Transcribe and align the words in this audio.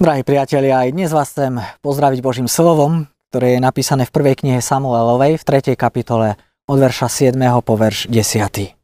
Drahí 0.00 0.24
priatelia, 0.24 0.80
aj 0.80 0.96
dnes 0.96 1.12
vás 1.12 1.28
chcem 1.28 1.60
pozdraviť 1.84 2.24
Božím 2.24 2.48
slovom, 2.48 3.04
ktoré 3.28 3.52
je 3.52 3.60
napísané 3.60 4.08
v 4.08 4.14
prvej 4.16 4.40
knihe 4.40 4.64
Samuelovej 4.64 5.36
v 5.36 5.44
3. 5.44 5.76
kapitole 5.76 6.40
od 6.64 6.80
verša 6.80 7.36
7. 7.36 7.36
po 7.60 7.76
verš 7.76 8.08
10. 8.08 8.80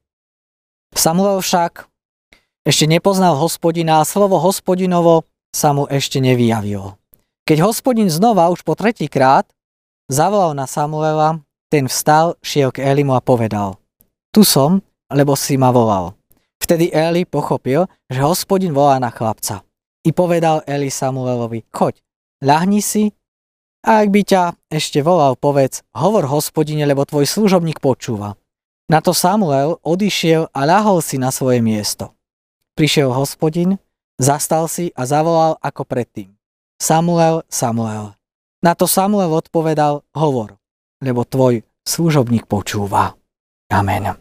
Samuel 0.92 1.40
však 1.40 1.88
ešte 2.68 2.84
nepoznal 2.84 3.32
hospodina 3.32 4.04
a 4.04 4.04
slovo 4.04 4.36
hospodinovo 4.36 5.24
sa 5.56 5.72
mu 5.72 5.88
ešte 5.88 6.20
nevyjavilo. 6.20 7.00
Keď 7.48 7.64
hospodin 7.64 8.12
znova 8.12 8.52
už 8.52 8.60
po 8.60 8.76
tretíkrát 8.76 9.48
zavolal 10.12 10.52
na 10.52 10.68
Samuela, 10.68 11.40
ten 11.72 11.88
vstal, 11.88 12.36
šiel 12.44 12.68
k 12.68 12.84
Elimu 12.84 13.16
a 13.16 13.24
povedal 13.24 13.80
Tu 14.36 14.44
som, 14.44 14.84
lebo 15.08 15.32
si 15.32 15.56
ma 15.56 15.72
volal. 15.72 16.12
Vtedy 16.60 16.92
Eli 16.92 17.24
pochopil, 17.24 17.88
že 18.04 18.20
hospodin 18.20 18.76
volá 18.76 19.00
na 19.00 19.08
chlapca. 19.08 19.64
I 20.06 20.14
povedal 20.14 20.62
Eli 20.70 20.86
Samuelovi, 20.86 21.66
choď, 21.74 21.98
ľahni 22.38 22.78
si 22.78 23.10
a 23.86 24.02
ak 24.02 24.10
by 24.10 24.22
ťa 24.22 24.42
ešte 24.70 25.02
volal, 25.02 25.34
povedz, 25.34 25.82
hovor 25.94 26.26
hospodine, 26.30 26.86
lebo 26.86 27.06
tvoj 27.06 27.26
služobník 27.26 27.78
počúva. 27.78 28.38
Na 28.86 29.02
to 29.02 29.10
Samuel 29.10 29.82
odišiel 29.82 30.50
a 30.54 30.60
ľahol 30.62 31.02
si 31.02 31.18
na 31.18 31.34
svoje 31.34 31.58
miesto. 31.58 32.14
Prišiel 32.78 33.10
hospodin, 33.10 33.82
zastal 34.18 34.70
si 34.70 34.94
a 34.94 35.06
zavolal 35.06 35.58
ako 35.58 35.82
predtým. 35.86 36.34
Samuel, 36.78 37.42
Samuel. 37.50 38.14
Na 38.62 38.78
to 38.78 38.86
Samuel 38.90 39.30
odpovedal, 39.34 40.06
hovor, 40.14 40.58
lebo 41.02 41.26
tvoj 41.26 41.66
služobník 41.86 42.46
počúva. 42.46 43.14
Amen. 43.70 44.18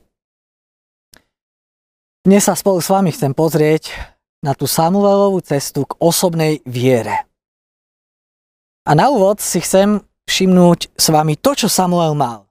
Dnes 2.25 2.41
sa 2.41 2.57
spolu 2.57 2.81
s 2.81 2.89
vami 2.89 3.13
chcem 3.13 3.33
pozrieť 3.37 4.14
na 4.43 4.57
tú 4.57 4.65
Samuelovú 4.69 5.39
cestu 5.41 5.85
k 5.87 5.97
osobnej 6.01 6.61
viere. 6.65 7.25
A 8.85 8.93
na 8.93 9.09
úvod 9.09 9.41
si 9.41 9.57
chcem 9.61 9.97
všimnúť 10.29 10.93
s 10.93 11.05
vami 11.09 11.33
to, 11.37 11.57
čo 11.57 11.67
Samuel 11.69 12.13
mal. 12.13 12.45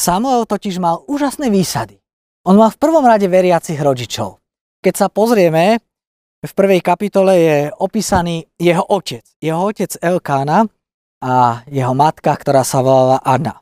Samuel 0.00 0.48
totiž 0.48 0.80
mal 0.80 1.04
úžasné 1.04 1.52
výsady. 1.52 2.00
On 2.48 2.56
mal 2.56 2.72
v 2.72 2.80
prvom 2.80 3.04
rade 3.04 3.28
veriacich 3.28 3.76
rodičov. 3.76 4.40
Keď 4.80 4.94
sa 4.94 5.08
pozrieme, 5.12 5.82
v 6.38 6.52
prvej 6.54 6.80
kapitole 6.80 7.32
je 7.34 7.56
opísaný 7.82 8.46
jeho 8.56 8.86
otec. 8.86 9.26
Jeho 9.42 9.58
otec 9.68 9.90
Elkána 10.00 10.70
a 11.18 11.66
jeho 11.66 11.92
matka, 11.98 12.30
ktorá 12.32 12.62
sa 12.62 12.78
volala 12.78 13.18
Anna. 13.26 13.58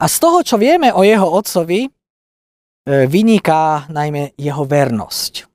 A 0.00 0.08
z 0.08 0.16
toho, 0.18 0.40
čo 0.42 0.56
vieme 0.58 0.90
o 0.90 1.04
jeho 1.04 1.28
otcovi, 1.28 1.86
e, 1.86 1.90
vyniká 3.06 3.86
najmä 3.92 4.34
jeho 4.40 4.64
vernosť 4.66 5.51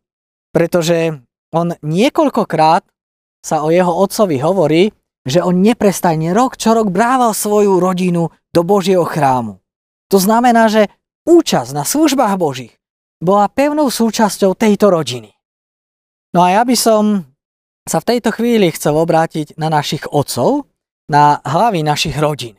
pretože 0.57 1.13
on 1.53 1.77
niekoľkokrát 1.85 2.81
sa 3.45 3.61
o 3.61 3.69
jeho 3.69 3.93
otcovi 3.93 4.41
hovorí, 4.41 4.89
že 5.21 5.45
on 5.45 5.61
neprestajne 5.61 6.33
rok 6.33 6.57
čo 6.57 6.73
rok 6.73 6.89
brával 6.89 7.37
svoju 7.37 7.77
rodinu 7.77 8.33
do 8.49 8.61
Božieho 8.65 9.05
chrámu. 9.05 9.61
To 10.09 10.17
znamená, 10.17 10.65
že 10.65 10.89
účasť 11.29 11.77
na 11.77 11.85
službách 11.85 12.41
Božích 12.41 12.73
bola 13.21 13.45
pevnou 13.53 13.93
súčasťou 13.93 14.57
tejto 14.57 14.89
rodiny. 14.89 15.29
No 16.33 16.41
a 16.41 16.57
ja 16.57 16.65
by 16.65 16.73
som 16.73 17.29
sa 17.85 18.01
v 18.01 18.17
tejto 18.17 18.33
chvíli 18.33 18.73
chcel 18.73 18.97
obrátiť 18.97 19.61
na 19.61 19.69
našich 19.69 20.09
otcov, 20.09 20.65
na 21.05 21.37
hlavy 21.45 21.85
našich 21.85 22.17
rodín. 22.17 22.57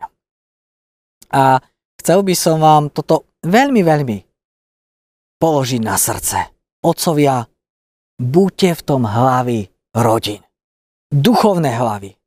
A 1.34 1.58
chcel 1.98 2.22
by 2.22 2.34
som 2.38 2.62
vám 2.62 2.94
toto 2.94 3.26
veľmi, 3.42 3.82
veľmi 3.82 4.18
položiť 5.42 5.82
na 5.82 5.98
srdce. 5.98 6.38
Otcovia, 6.80 7.42
buďte 8.18 8.70
v 8.78 8.82
tom 8.82 9.02
hlavy 9.06 9.70
rodín. 9.94 10.42
Duchovné 11.08 11.72
hlavy. 11.78 12.18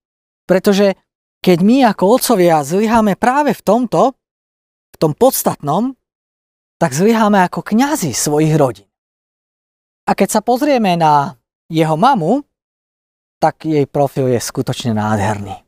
Pretože 0.47 0.97
keď 1.44 1.57
my 1.62 1.78
ako 1.94 2.03
otcovia 2.18 2.63
zlyháme 2.66 3.19
práve 3.19 3.53
v 3.53 3.62
tomto, 3.62 4.18
v 4.91 4.96
tom 4.97 5.13
podstatnom, 5.13 5.94
tak 6.81 6.97
zlyháme 6.97 7.46
ako 7.46 7.62
kňazi 7.62 8.09
svojich 8.09 8.57
rodín. 8.57 8.90
A 10.09 10.18
keď 10.18 10.40
sa 10.40 10.41
pozrieme 10.41 10.97
na 10.97 11.38
jeho 11.69 11.94
mamu, 11.94 12.41
tak 13.38 13.66
jej 13.66 13.85
profil 13.85 14.34
je 14.34 14.41
skutočne 14.41 14.97
nádherný. 14.97 15.62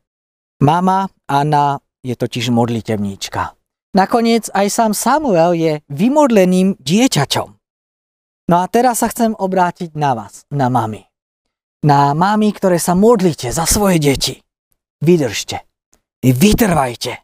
Mama 0.62 1.10
Anna 1.30 1.82
je 2.06 2.14
totiž 2.14 2.50
modlitevníčka. 2.54 3.56
Nakoniec 3.94 4.50
aj 4.54 4.68
sám 4.74 4.92
Samuel 4.98 5.54
je 5.54 5.74
vymodleným 5.90 6.78
dieťaťom. 6.82 7.63
No 8.54 8.62
a 8.62 8.70
teraz 8.70 9.02
sa 9.02 9.10
chcem 9.10 9.34
obrátiť 9.34 9.98
na 9.98 10.14
vás, 10.14 10.46
na 10.54 10.70
mami. 10.70 11.02
Na 11.82 12.14
mami, 12.14 12.54
ktoré 12.54 12.78
sa 12.78 12.94
modlíte 12.94 13.50
za 13.50 13.66
svoje 13.66 13.98
deti. 13.98 14.46
Vydržte. 15.02 15.66
Vytrvajte. 16.22 17.18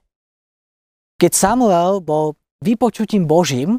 Keď 1.22 1.30
Samuel 1.30 2.02
bol 2.02 2.34
vypočutím 2.66 3.30
Božím, 3.30 3.78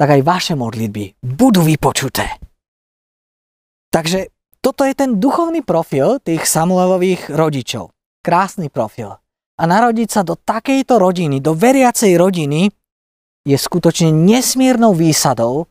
tak 0.00 0.16
aj 0.16 0.24
vaše 0.24 0.54
modlitby 0.56 1.20
budú 1.20 1.60
vypočuté. 1.60 2.32
Takže 3.92 4.32
toto 4.64 4.88
je 4.88 4.96
ten 4.96 5.20
duchovný 5.20 5.60
profil 5.60 6.16
tých 6.24 6.48
Samuelových 6.48 7.28
rodičov. 7.28 7.92
Krásny 8.24 8.72
profil. 8.72 9.12
A 9.60 9.62
narodiť 9.68 10.08
sa 10.08 10.24
do 10.24 10.32
takejto 10.32 10.96
rodiny, 10.96 11.44
do 11.44 11.52
veriacej 11.52 12.16
rodiny, 12.16 12.72
je 13.44 13.56
skutočne 13.60 14.08
nesmiernou 14.16 14.96
výsadou, 14.96 15.68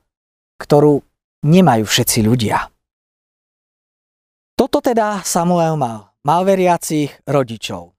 ktorú 0.63 1.03
nemajú 1.43 1.83
všetci 1.83 2.19
ľudia. 2.23 2.71
Toto 4.55 4.79
teda 4.79 5.19
Samuel 5.27 5.75
mal. 5.75 6.15
Mal 6.23 6.47
veriacich 6.47 7.11
rodičov. 7.27 7.91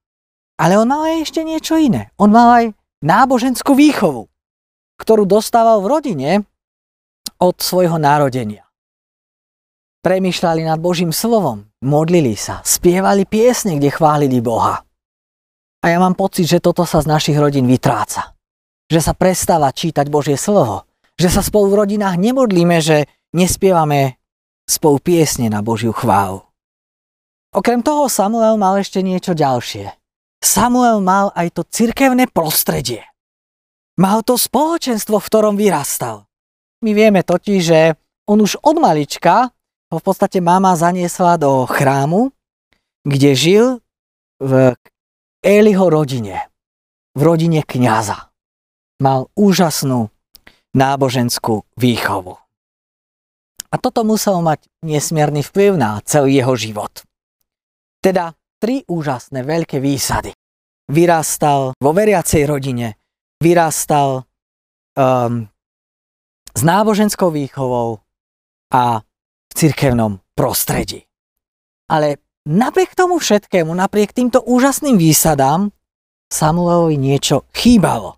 Ale 0.57 0.81
on 0.81 0.89
mal 0.89 1.05
aj 1.05 1.29
ešte 1.29 1.45
niečo 1.45 1.77
iné. 1.77 2.09
On 2.17 2.31
mal 2.33 2.49
aj 2.57 2.65
náboženskú 3.05 3.77
výchovu, 3.77 4.25
ktorú 4.97 5.29
dostával 5.29 5.83
v 5.85 5.89
rodine 5.91 6.31
od 7.37 7.55
svojho 7.61 8.01
narodenia. 8.01 8.65
Premýšľali 10.01 10.65
nad 10.65 10.81
Božím 10.81 11.13
slovom, 11.13 11.69
modlili 11.85 12.33
sa, 12.33 12.65
spievali 12.65 13.29
piesne, 13.29 13.77
kde 13.77 13.93
chválili 13.93 14.41
Boha. 14.41 14.81
A 15.81 15.85
ja 15.85 15.97
mám 16.01 16.17
pocit, 16.17 16.49
že 16.49 16.63
toto 16.63 16.81
sa 16.81 17.01
z 17.01 17.09
našich 17.09 17.37
rodín 17.37 17.69
vytráca. 17.69 18.33
Že 18.89 18.99
sa 19.01 19.13
prestáva 19.13 19.69
čítať 19.69 20.09
Božie 20.09 20.37
slovo 20.37 20.85
že 21.15 21.31
sa 21.31 21.41
spolu 21.43 21.71
v 21.71 21.79
rodinách 21.85 22.19
nemodlíme, 22.19 22.77
že 22.83 23.07
nespievame 23.31 24.19
spolu 24.67 24.99
piesne 24.99 25.47
na 25.47 25.63
Božiu 25.63 25.95
chválu. 25.95 26.43
Okrem 27.55 27.79
toho 27.79 28.11
Samuel 28.11 28.59
mal 28.59 28.75
ešte 28.83 28.99
niečo 28.99 29.31
ďalšie. 29.31 29.87
Samuel 30.43 30.99
mal 30.99 31.31
aj 31.31 31.55
to 31.55 31.61
cirkevné 31.63 32.27
prostredie. 32.27 33.07
Mal 33.95 34.27
to 34.27 34.35
spoločenstvo, 34.35 35.23
v 35.23 35.27
ktorom 35.31 35.55
vyrastal. 35.55 36.27
My 36.83 36.91
vieme 36.91 37.23
totiž, 37.23 37.59
že 37.63 37.95
on 38.27 38.43
už 38.43 38.59
od 38.59 38.75
malička 38.75 39.55
ho 39.87 39.97
v 39.97 40.03
podstate 40.03 40.43
mama 40.43 40.75
zaniesla 40.75 41.39
do 41.39 41.63
chrámu, 41.63 42.35
kde 43.07 43.31
žil 43.37 43.65
v 44.43 44.75
Eliho 45.39 45.87
rodine, 45.87 46.51
v 47.15 47.21
rodine 47.23 47.63
kňaza. 47.63 48.33
Mal 48.99 49.31
úžasnú 49.37 50.11
náboženskú 50.75 51.63
výchovu. 51.79 52.35
A 53.71 53.75
toto 53.79 54.03
muselo 54.03 54.43
mať 54.43 54.67
nesmierny 54.83 55.41
vplyv 55.41 55.79
na 55.79 56.03
celý 56.03 56.39
jeho 56.43 56.53
život. 56.55 56.93
Teda 58.03 58.35
tri 58.59 58.83
úžasné 58.85 59.41
veľké 59.43 59.79
výsady. 59.79 60.35
Vyrastal 60.85 61.73
vo 61.81 61.91
veriacej 61.97 62.45
rodine, 62.45 62.93
vyrastal 63.41 64.21
um, 64.93 65.49
s 66.53 66.61
náboženskou 66.61 67.33
výchovou 67.33 68.05
a 68.69 69.01
v 69.49 69.53
cirkevnom 69.57 70.21
prostredí. 70.37 71.09
Ale 71.89 72.21
napriek 72.45 72.93
tomu 72.93 73.17
všetkému, 73.17 73.73
napriek 73.73 74.13
týmto 74.13 74.45
úžasným 74.45 74.95
výsadám, 74.95 75.73
Samuelovi 76.29 76.97
niečo 77.01 77.49
chýbalo. 77.53 78.17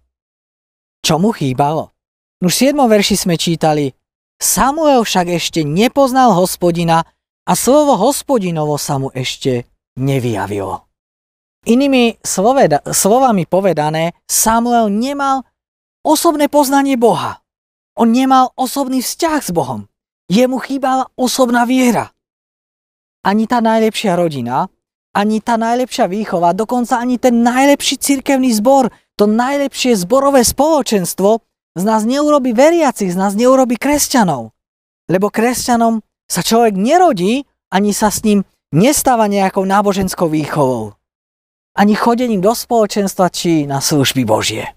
Čo 1.03 1.23
mu 1.23 1.31
chýbalo? 1.31 1.96
No 2.37 2.53
v 2.53 2.69
7. 2.69 2.77
verši 2.77 3.17
sme 3.17 3.33
čítali 3.33 3.89
Samuel 4.37 5.01
však 5.01 5.33
ešte 5.33 5.65
nepoznal 5.65 6.37
hospodina 6.37 7.01
a 7.49 7.53
slovo 7.57 7.97
hospodinovo 7.97 8.77
sa 8.77 9.01
mu 9.01 9.09
ešte 9.09 9.65
nevyjavilo. 9.97 10.85
Inými 11.65 12.21
sloveda, 12.21 12.85
slovami 12.85 13.49
povedané, 13.49 14.13
Samuel 14.29 14.93
nemal 14.93 15.49
osobné 16.05 16.45
poznanie 16.45 16.93
Boha. 16.93 17.41
On 17.97 18.05
nemal 18.05 18.53
osobný 18.53 19.01
vzťah 19.01 19.41
s 19.41 19.49
Bohom. 19.49 19.89
Jemu 20.29 20.61
chýbala 20.61 21.09
osobná 21.17 21.65
viera. 21.65 22.13
Ani 23.25 23.49
tá 23.49 23.65
najlepšia 23.65 24.13
rodina, 24.13 24.69
ani 25.17 25.41
tá 25.41 25.57
najlepšia 25.57 26.05
výchova, 26.05 26.53
dokonca 26.53 27.01
ani 27.01 27.17
ten 27.17 27.41
najlepší 27.41 27.97
cirkevný 27.97 28.53
zbor, 28.53 28.93
to 29.17 29.25
najlepšie 29.25 29.97
zborové 29.97 30.45
spoločenstvo 30.45 31.46
z 31.77 31.83
nás 31.85 32.01
neurobi 32.09 32.57
veriacich, 32.57 33.13
z 33.13 33.17
nás 33.17 33.37
neurobi 33.37 33.77
kresťanov. 33.77 34.49
Lebo 35.05 35.29
kresťanom 35.29 36.01
sa 36.25 36.41
človek 36.41 36.73
nerodí, 36.73 37.45
ani 37.69 37.93
sa 37.93 38.09
s 38.09 38.25
ním 38.25 38.41
nestáva 38.73 39.29
nejakou 39.29 39.63
náboženskou 39.63 40.27
výchovou, 40.27 40.97
ani 41.77 41.93
chodením 41.93 42.41
do 42.41 42.51
spoločenstva 42.51 43.29
či 43.29 43.69
na 43.69 43.79
služby 43.79 44.25
Božie. 44.25 44.73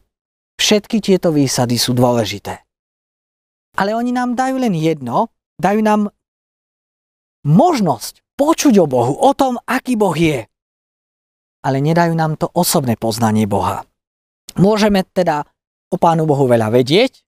Všetky 0.60 1.00
tieto 1.00 1.32
výsady 1.32 1.80
sú 1.80 1.96
dôležité. 1.96 2.60
Ale 3.80 3.96
oni 3.96 4.12
nám 4.12 4.36
dajú 4.36 4.60
len 4.60 4.76
jedno, 4.76 5.32
dajú 5.56 5.80
nám 5.80 6.12
možnosť 7.48 8.20
počuť 8.36 8.74
o 8.84 8.86
Bohu, 8.86 9.16
o 9.16 9.32
tom, 9.32 9.56
aký 9.64 9.96
Boh 9.96 10.12
je. 10.12 10.44
Ale 11.64 11.80
nedajú 11.80 12.12
nám 12.12 12.36
to 12.36 12.52
osobné 12.52 13.00
poznanie 13.00 13.48
Boha. 13.48 13.88
Môžeme 14.60 15.00
teda 15.04 15.48
o 15.90 15.96
Pánu 15.98 16.24
Bohu 16.24 16.46
veľa 16.46 16.70
vedieť 16.70 17.22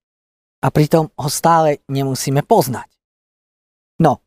a 0.63 0.71
pritom 0.71 1.11
ho 1.11 1.29
stále 1.29 1.83
nemusíme 1.91 2.41
poznať. 2.47 2.87
No, 3.99 4.23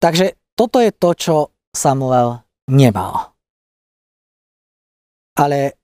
takže 0.00 0.34
toto 0.56 0.80
je 0.80 0.90
to, 0.90 1.10
čo 1.12 1.36
Samuel 1.76 2.40
nemal. 2.72 3.36
Ale 5.36 5.76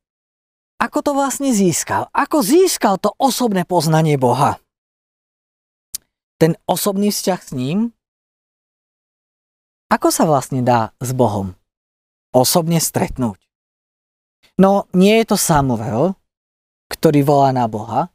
ako 0.80 0.98
to 1.04 1.12
vlastne 1.12 1.52
získal? 1.52 2.08
Ako 2.10 2.40
získal 2.40 2.96
to 2.96 3.12
osobné 3.20 3.68
poznanie 3.68 4.16
Boha? 4.16 4.58
Ten 6.40 6.56
osobný 6.66 7.12
vzťah 7.12 7.40
s 7.44 7.50
ním? 7.54 7.78
Ako 9.92 10.08
sa 10.08 10.24
vlastne 10.24 10.64
dá 10.64 10.96
s 10.98 11.12
Bohom 11.12 11.54
osobne 12.32 12.80
stretnúť? 12.80 13.36
No, 14.56 14.88
nie 14.96 15.20
je 15.20 15.32
to 15.32 15.36
Samuel, 15.36 16.16
ktorý 17.02 17.26
volá 17.26 17.50
na 17.50 17.66
Boha, 17.66 18.14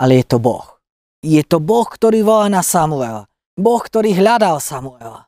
ale 0.00 0.24
je 0.24 0.32
to 0.32 0.40
Boh. 0.40 0.80
Je 1.20 1.44
to 1.44 1.60
Boh, 1.60 1.84
ktorý 1.84 2.24
volá 2.24 2.48
na 2.48 2.64
Samuela. 2.64 3.28
Boh, 3.60 3.80
ktorý 3.84 4.16
hľadal 4.16 4.56
Samuela 4.56 5.26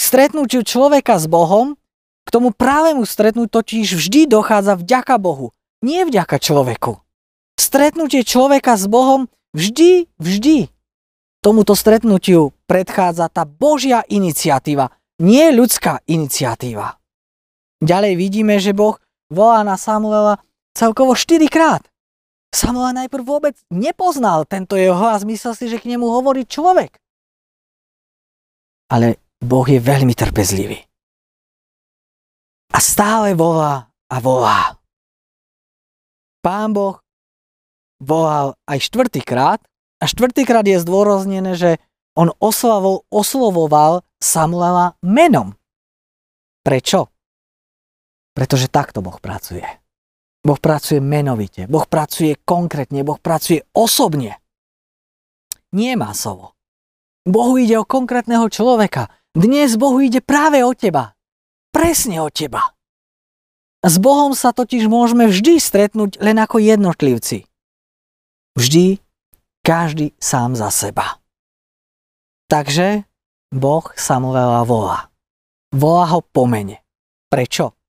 stretnutiu 0.00 0.64
človeka 0.64 1.20
s 1.20 1.28
Bohom, 1.28 1.76
k 2.24 2.28
tomu 2.32 2.56
právemu 2.56 3.04
stretnúť 3.04 3.52
totiž 3.52 4.00
vždy 4.00 4.32
dochádza 4.32 4.80
vďaka 4.80 5.20
Bohu, 5.20 5.52
nie 5.84 6.08
vďaka 6.08 6.40
človeku. 6.40 7.04
Stretnutie 7.60 8.24
človeka 8.24 8.80
s 8.80 8.88
Bohom 8.88 9.28
vždy, 9.52 10.08
vždy. 10.16 10.72
Tomuto 11.44 11.76
stretnutiu 11.76 12.56
predchádza 12.64 13.28
tá 13.28 13.44
Božia 13.44 14.00
iniciatíva, 14.08 14.88
nie 15.20 15.52
ľudská 15.52 16.00
iniciatíva. 16.08 16.96
Ďalej 17.84 18.16
vidíme, 18.16 18.56
že 18.56 18.72
Boh 18.72 18.96
volá 19.28 19.60
na 19.68 19.76
Samuela 19.76 20.40
celkovo 20.72 21.12
4 21.12 21.44
krát. 21.52 21.84
Samuel 22.50 22.98
najprv 22.98 23.22
vôbec 23.22 23.54
nepoznal 23.70 24.42
tento 24.42 24.74
jeho 24.74 24.98
hlas, 24.98 25.22
myslel 25.22 25.54
si, 25.54 25.70
že 25.70 25.78
k 25.78 25.94
nemu 25.94 26.02
hovorí 26.02 26.42
človek. 26.42 26.98
Ale 28.90 29.22
Boh 29.38 29.64
je 29.64 29.78
veľmi 29.78 30.12
trpezlivý. 30.18 30.82
A 32.74 32.78
stále 32.82 33.38
volá 33.38 33.86
a 34.10 34.16
volá. 34.18 34.74
Pán 36.42 36.74
Boh 36.74 36.98
volal 38.02 38.58
aj 38.66 38.82
štvrtýkrát 38.82 39.62
a 40.02 40.04
štvrtýkrát 40.10 40.66
je 40.66 40.82
zdôraznené, 40.82 41.54
že 41.54 41.78
on 42.18 42.34
oslavol, 42.42 43.06
oslovoval 43.14 44.02
Samuela 44.18 44.98
menom. 45.00 45.54
Prečo? 46.66 47.08
Pretože 48.36 48.68
takto 48.68 49.00
Boh 49.00 49.16
pracuje. 49.22 49.79
Boh 50.40 50.56
pracuje 50.56 51.04
menovite, 51.04 51.68
Boh 51.68 51.84
pracuje 51.84 52.36
konkrétne, 52.48 53.04
Boh 53.04 53.20
pracuje 53.20 53.60
osobne. 53.76 54.40
Nie 55.76 56.00
masovo. 56.00 56.56
Bohu 57.28 57.60
ide 57.60 57.76
o 57.76 57.84
konkrétneho 57.84 58.48
človeka, 58.48 59.12
dnes 59.36 59.76
Bohu 59.76 60.00
ide 60.00 60.24
práve 60.24 60.64
o 60.64 60.72
teba. 60.72 61.12
Presne 61.70 62.24
o 62.24 62.32
teba. 62.32 62.72
S 63.80 63.96
Bohom 63.96 64.36
sa 64.36 64.52
totiž 64.52 64.88
môžeme 64.88 65.28
vždy 65.28 65.60
stretnúť 65.60 66.20
len 66.20 66.36
ako 66.36 66.60
jednotlivci. 66.60 67.48
Vždy, 68.56 69.00
každý 69.64 70.12
sám 70.20 70.56
za 70.56 70.68
seba. 70.68 71.20
Takže 72.50 73.06
Boh 73.54 73.86
Samuela 73.94 74.66
volá. 74.66 75.08
Volá 75.70 76.10
ho 76.10 76.20
po 76.20 76.50
mene. 76.50 76.82
Prečo? 77.30 77.79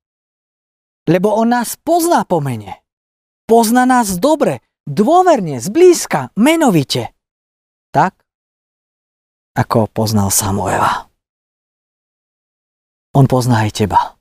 Lebo 1.10 1.34
on 1.34 1.50
nás 1.50 1.74
pozná 1.78 2.22
po 2.22 2.38
mene. 2.38 2.82
Pozná 3.50 3.82
nás 3.82 4.16
dobre, 4.22 4.62
dôverne, 4.86 5.58
zblízka, 5.58 6.30
menovite. 6.38 7.10
Tak, 7.90 8.22
ako 9.52 9.90
poznal 9.90 10.32
Samuela. 10.32 11.10
On 13.12 13.28
pozná 13.28 13.68
aj 13.68 13.84
teba. 13.84 14.16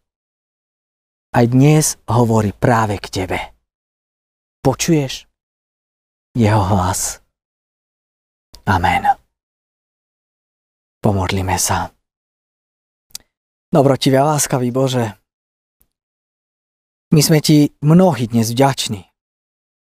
Aj 1.32 1.46
dnes 1.48 1.96
hovorí 2.12 2.52
práve 2.52 3.00
k 3.00 3.08
tebe. 3.24 3.40
Počuješ 4.60 5.32
jeho 6.36 6.64
hlas? 6.68 7.24
Amen. 8.68 9.08
Pomodlíme 11.00 11.56
sa. 11.56 11.96
Dobrotivý 13.72 14.20
a 14.20 14.36
láskavý 14.36 14.76
Bože, 14.76 15.21
my 17.12 17.20
sme 17.20 17.44
Ti 17.44 17.76
mnohí 17.84 18.32
dnes 18.32 18.56
vďační 18.56 19.04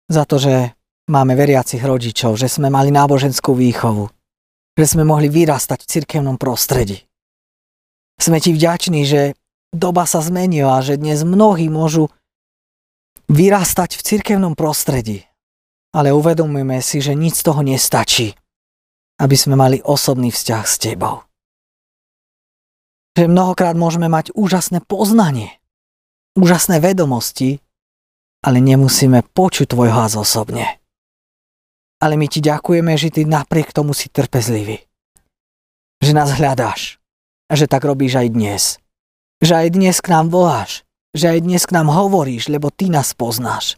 za 0.08 0.24
to, 0.24 0.40
že 0.40 0.72
máme 1.12 1.36
veriacich 1.36 1.84
rodičov, 1.84 2.40
že 2.40 2.48
sme 2.48 2.72
mali 2.72 2.88
náboženskú 2.88 3.52
výchovu, 3.52 4.08
že 4.72 4.84
sme 4.88 5.04
mohli 5.04 5.28
vyrastať 5.28 5.84
v 5.84 5.90
cirkevnom 5.92 6.40
prostredí. 6.40 7.04
Sme 8.16 8.40
ti 8.40 8.56
vďační, 8.56 9.04
že 9.04 9.36
doba 9.68 10.08
sa 10.08 10.24
zmenila, 10.24 10.80
že 10.80 10.96
dnes 10.96 11.20
mnohí 11.22 11.68
môžu 11.68 12.08
vyrastať 13.28 14.00
v 14.00 14.04
cirkevnom 14.04 14.56
prostredí. 14.56 15.28
Ale 15.92 16.12
uvedomujeme 16.12 16.80
si, 16.80 17.00
že 17.00 17.16
nič 17.16 17.40
z 17.40 17.46
toho 17.48 17.60
nestačí, 17.64 18.36
aby 19.20 19.36
sme 19.36 19.56
mali 19.56 19.80
osobný 19.84 20.32
vzťah 20.32 20.64
s 20.64 20.76
tebou. 20.80 21.24
Že 23.16 23.28
mnohokrát 23.28 23.76
môžeme 23.76 24.08
mať 24.08 24.32
úžasné 24.36 24.84
poznanie, 24.84 25.58
úžasné 26.38 26.78
vedomosti, 26.78 27.58
ale 28.46 28.62
nemusíme 28.62 29.26
počuť 29.34 29.74
tvoj 29.74 29.90
hlas 29.90 30.14
osobne. 30.14 30.78
Ale 31.98 32.14
my 32.14 32.30
ti 32.30 32.38
ďakujeme, 32.38 32.94
že 32.94 33.10
ty 33.10 33.26
napriek 33.26 33.74
tomu 33.74 33.90
si 33.90 34.06
trpezlivý. 34.06 34.86
Že 35.98 36.12
nás 36.14 36.30
hľadáš 36.38 37.02
a 37.50 37.58
že 37.58 37.66
tak 37.66 37.82
robíš 37.82 38.22
aj 38.22 38.28
dnes. 38.30 38.62
Že 39.42 39.66
aj 39.66 39.68
dnes 39.74 39.96
k 39.98 40.14
nám 40.14 40.30
voláš, 40.30 40.86
že 41.10 41.34
aj 41.34 41.42
dnes 41.42 41.66
k 41.66 41.74
nám 41.74 41.90
hovoríš, 41.90 42.46
lebo 42.46 42.70
ty 42.70 42.86
nás 42.86 43.18
poznáš. 43.18 43.74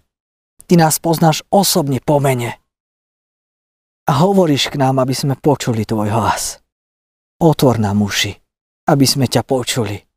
Ty 0.68 0.76
nás 0.76 1.00
poznáš 1.00 1.40
osobne 1.49 2.04
po 2.04 2.20
mene. 2.20 2.61
A 4.04 4.12
hovoríš 4.20 4.68
k 4.68 4.76
nám, 4.76 5.00
aby 5.00 5.16
sme 5.16 5.40
počuli 5.40 5.88
tvoj 5.88 6.12
hlas. 6.12 6.61
Otvor 7.40 7.80
nám 7.80 8.04
uši, 8.04 8.37
aby 8.92 9.06
sme 9.08 9.25
ťa 9.25 9.40
počuli. 9.49 10.09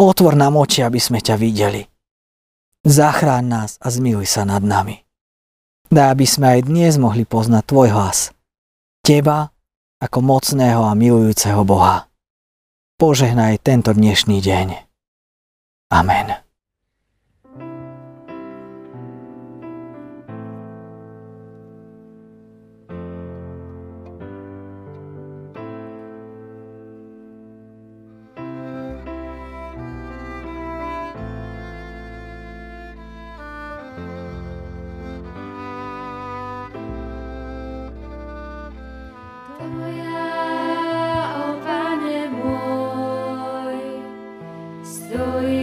Otvor 0.00 0.32
nám 0.32 0.56
oči, 0.56 0.80
aby 0.80 0.96
sme 0.96 1.20
ťa 1.20 1.36
videli. 1.36 1.84
Zachráň 2.88 3.44
nás 3.44 3.70
a 3.84 3.92
zmiluj 3.92 4.24
sa 4.24 4.48
nad 4.48 4.64
nami. 4.64 5.04
Daj, 5.92 6.08
aby 6.16 6.24
sme 6.24 6.46
aj 6.56 6.60
dnes 6.64 6.96
mohli 6.96 7.28
poznať 7.28 7.62
tvoj 7.68 7.88
hlas. 7.92 8.32
Teba 9.04 9.52
ako 10.00 10.18
mocného 10.24 10.88
a 10.88 10.96
milujúceho 10.96 11.60
Boha 11.68 12.10
požehnaj 13.00 13.64
tento 13.64 13.96
dnešný 13.96 14.44
deň. 14.44 14.68
Amen. 15.88 16.49
Ani 45.12 45.59